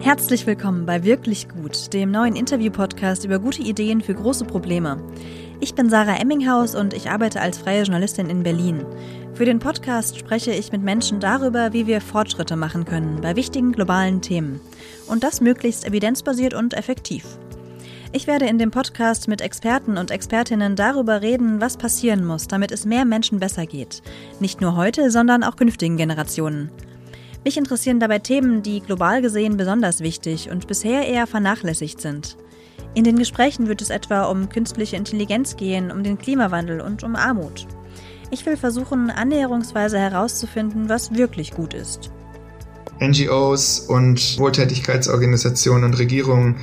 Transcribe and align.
Herzlich 0.00 0.46
willkommen 0.46 0.86
bei 0.86 1.02
Wirklich 1.02 1.48
Gut, 1.48 1.92
dem 1.92 2.12
neuen 2.12 2.36
Interview-Podcast 2.36 3.24
über 3.24 3.40
gute 3.40 3.62
Ideen 3.62 4.00
für 4.00 4.14
große 4.14 4.44
Probleme. 4.44 5.02
Ich 5.58 5.74
bin 5.74 5.90
Sarah 5.90 6.20
Emminghaus 6.20 6.76
und 6.76 6.94
ich 6.94 7.10
arbeite 7.10 7.40
als 7.40 7.58
freie 7.58 7.82
Journalistin 7.82 8.30
in 8.30 8.44
Berlin. 8.44 8.86
Für 9.34 9.44
den 9.44 9.58
Podcast 9.58 10.16
spreche 10.16 10.52
ich 10.52 10.70
mit 10.70 10.82
Menschen 10.82 11.18
darüber, 11.18 11.72
wie 11.72 11.88
wir 11.88 12.00
Fortschritte 12.00 12.54
machen 12.54 12.84
können 12.84 13.20
bei 13.20 13.34
wichtigen 13.34 13.72
globalen 13.72 14.22
Themen. 14.22 14.60
Und 15.08 15.24
das 15.24 15.40
möglichst 15.40 15.84
evidenzbasiert 15.84 16.54
und 16.54 16.74
effektiv. 16.74 17.24
Ich 18.12 18.28
werde 18.28 18.46
in 18.46 18.58
dem 18.58 18.70
Podcast 18.70 19.26
mit 19.26 19.40
Experten 19.40 19.98
und 19.98 20.12
Expertinnen 20.12 20.76
darüber 20.76 21.22
reden, 21.22 21.60
was 21.60 21.76
passieren 21.76 22.24
muss, 22.24 22.46
damit 22.46 22.70
es 22.70 22.86
mehr 22.86 23.04
Menschen 23.04 23.40
besser 23.40 23.66
geht. 23.66 24.02
Nicht 24.38 24.60
nur 24.60 24.76
heute, 24.76 25.10
sondern 25.10 25.42
auch 25.42 25.56
künftigen 25.56 25.96
Generationen. 25.96 26.70
Mich 27.44 27.56
interessieren 27.56 28.00
dabei 28.00 28.18
Themen, 28.18 28.62
die 28.62 28.80
global 28.80 29.22
gesehen 29.22 29.56
besonders 29.56 30.00
wichtig 30.00 30.50
und 30.50 30.66
bisher 30.66 31.06
eher 31.06 31.26
vernachlässigt 31.26 32.00
sind. 32.00 32.36
In 32.94 33.04
den 33.04 33.16
Gesprächen 33.16 33.68
wird 33.68 33.80
es 33.80 33.90
etwa 33.90 34.24
um 34.24 34.48
künstliche 34.48 34.96
Intelligenz 34.96 35.56
gehen, 35.56 35.90
um 35.90 36.02
den 36.02 36.18
Klimawandel 36.18 36.80
und 36.80 37.04
um 37.04 37.14
Armut. 37.14 37.66
Ich 38.30 38.44
will 38.44 38.56
versuchen, 38.56 39.10
annäherungsweise 39.10 39.98
herauszufinden, 39.98 40.88
was 40.88 41.14
wirklich 41.14 41.52
gut 41.52 41.74
ist. 41.74 42.10
NGOs 43.00 43.80
und 43.80 44.38
Wohltätigkeitsorganisationen 44.38 45.84
und 45.84 45.98
Regierungen 45.98 46.56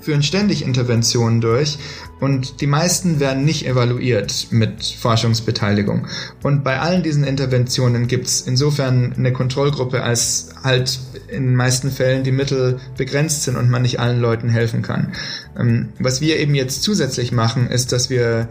führen 0.00 0.22
ständig 0.22 0.62
Interventionen 0.62 1.40
durch 1.40 1.78
und 2.20 2.60
die 2.60 2.66
meisten 2.66 3.20
werden 3.20 3.44
nicht 3.44 3.66
evaluiert 3.66 4.48
mit 4.50 4.84
Forschungsbeteiligung. 4.84 6.06
Und 6.42 6.64
bei 6.64 6.80
allen 6.80 7.02
diesen 7.02 7.24
Interventionen 7.24 8.06
gibt 8.06 8.26
es 8.26 8.40
insofern 8.42 9.14
eine 9.16 9.32
Kontrollgruppe, 9.32 10.02
als 10.02 10.50
halt 10.62 10.98
in 11.28 11.44
den 11.44 11.56
meisten 11.56 11.90
Fällen 11.90 12.24
die 12.24 12.32
Mittel 12.32 12.80
begrenzt 12.96 13.44
sind 13.44 13.56
und 13.56 13.70
man 13.70 13.82
nicht 13.82 14.00
allen 14.00 14.20
Leuten 14.20 14.48
helfen 14.48 14.82
kann. 14.82 15.12
Ähm, 15.58 15.90
was 15.98 16.20
wir 16.20 16.38
eben 16.38 16.54
jetzt 16.54 16.82
zusätzlich 16.82 17.32
machen, 17.32 17.68
ist, 17.68 17.92
dass 17.92 18.10
wir 18.10 18.48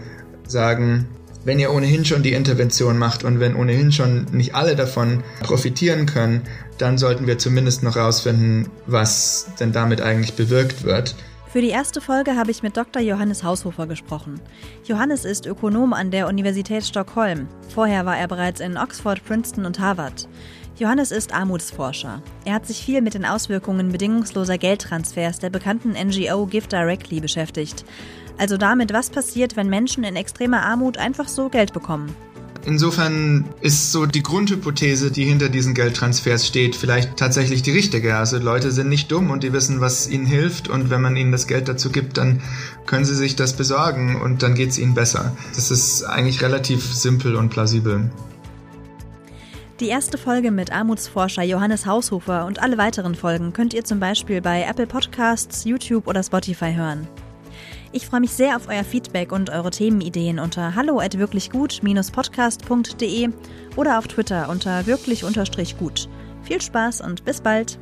sagen, 0.48 1.08
wenn 1.48 1.60
ihr 1.60 1.72
ohnehin 1.72 2.04
schon 2.04 2.24
die 2.24 2.34
Intervention 2.34 2.98
macht 2.98 3.24
und 3.24 3.40
wenn 3.40 3.56
ohnehin 3.56 3.94
schon 3.94 4.26
nicht 4.32 4.54
alle 4.54 4.76
davon 4.76 5.24
profitieren 5.42 6.06
können, 6.06 6.42
dann 6.78 6.98
sollten 6.98 7.26
wir 7.26 7.38
zumindest 7.38 7.84
noch 7.84 7.96
herausfinden, 7.96 8.70
was 8.86 9.48
denn 9.60 9.72
damit 9.72 10.02
eigentlich 10.02 10.34
bewirkt 10.34 10.84
wird. 10.84 11.16
Für 11.50 11.62
die 11.62 11.70
erste 11.70 12.02
Folge 12.02 12.36
habe 12.36 12.52
ich 12.52 12.62
mit 12.62 12.76
Dr. 12.76 13.02
Johannes 13.02 13.42
Haushofer 13.42 13.88
gesprochen. 13.88 14.42
Johannes 14.84 15.24
ist 15.24 15.46
Ökonom 15.46 15.94
an 15.94 16.12
der 16.12 16.28
Universität 16.28 16.84
Stockholm. 16.84 17.48
Vorher 17.74 18.06
war 18.06 18.18
er 18.18 18.28
bereits 18.28 18.60
in 18.60 18.78
Oxford, 18.78 19.24
Princeton 19.24 19.66
und 19.66 19.80
Harvard. 19.80 20.28
Johannes 20.78 21.12
ist 21.12 21.34
Armutsforscher. 21.34 22.22
Er 22.44 22.54
hat 22.54 22.68
sich 22.68 22.84
viel 22.84 23.02
mit 23.02 23.14
den 23.14 23.26
Auswirkungen 23.26 23.94
bedingungsloser 23.94 24.58
Geldtransfers 24.58 25.40
der 25.40 25.50
bekannten 25.50 25.94
NGO 25.94 26.46
Give 26.48 26.68
Directly 26.68 27.22
beschäftigt. 27.22 27.86
Also 28.38 28.58
damit, 28.58 28.92
was 28.92 29.10
passiert, 29.10 29.56
wenn 29.56 29.70
Menschen 29.70 30.04
in 30.04 30.18
extremer 30.18 30.64
Armut 30.64 30.98
einfach 30.98 31.30
so 31.30 31.48
Geld 31.48 31.72
bekommen. 31.72 32.14
Insofern 32.68 33.46
ist 33.62 33.94
so 33.94 34.06
die 34.06 34.22
Grundhypothese, 34.22 35.10
die 35.10 35.24
hinter 35.24 35.48
diesen 35.48 35.74
Geldtransfers 35.74 36.46
steht, 36.46 36.76
vielleicht 36.76 37.16
tatsächlich 37.16 37.62
die 37.62 37.72
richtige. 37.72 38.18
Also 38.18 38.40
Leute 38.40 38.72
sind 38.72 38.90
nicht 38.90 39.10
dumm 39.10 39.30
und 39.30 39.44
die 39.44 39.54
wissen, 39.54 39.80
was 39.80 40.10
ihnen 40.10 40.26
hilft 40.26 40.68
und 40.68 40.90
wenn 40.90 41.02
man 41.02 41.16
ihnen 41.16 41.32
das 41.32 41.48
Geld 41.48 41.70
dazu 41.70 41.90
gibt, 41.90 42.18
dann 42.18 42.42
können 42.86 43.06
sie 43.06 43.16
sich 43.16 43.38
das 43.38 43.56
besorgen 43.56 44.20
und 44.20 44.44
dann 44.44 44.54
geht 44.54 44.72
es 44.72 44.80
ihnen 44.80 44.96
besser. 44.96 45.34
Das 45.56 45.72
ist 45.72 46.04
eigentlich 46.04 46.42
relativ 46.42 46.84
simpel 46.94 47.38
und 47.38 47.48
plausibel. 47.48 48.12
Die 49.80 49.88
erste 49.88 50.18
Folge 50.18 50.52
mit 50.52 50.74
Armutsforscher 50.74 51.44
Johannes 51.44 51.86
Haushofer 51.86 52.46
und 52.46 52.62
alle 52.62 52.78
weiteren 52.78 53.16
Folgen 53.16 53.54
könnt 53.54 53.74
ihr 53.74 53.86
zum 53.86 54.02
Beispiel 54.02 54.42
bei 54.42 54.64
Apple 54.64 54.88
Podcasts, 54.88 55.64
YouTube 55.64 56.06
oder 56.06 56.22
Spotify 56.22 56.74
hören. 56.74 57.08
Ich 57.92 58.06
freue 58.06 58.20
mich 58.20 58.32
sehr 58.32 58.56
auf 58.56 58.68
euer 58.68 58.84
Feedback 58.84 59.32
und 59.32 59.50
eure 59.50 59.70
Themenideen 59.70 60.40
unter 60.40 60.76
hallo 60.76 61.00
at 61.00 61.18
wirklichgut-podcast.de 61.18 63.30
oder 63.76 64.00
auf 64.00 64.08
Twitter 64.08 64.50
unter 64.50 64.86
wirklich-gut. 64.86 66.10
Viel 66.44 66.62
Spaß 66.62 67.02
und 67.02 67.26
bis 67.26 67.42
bald! 67.42 67.80